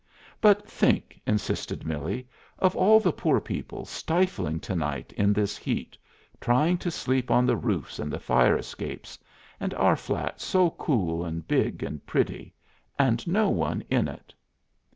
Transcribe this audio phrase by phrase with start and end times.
[0.41, 5.95] "But, think," insisted Millie, "of all the poor people stifling to night in this heat,
[6.39, 9.19] trying to sleep on the roofs and fire escapes;
[9.59, 12.55] and our flat so cool and big and pretty
[12.97, 14.33] and no one in it."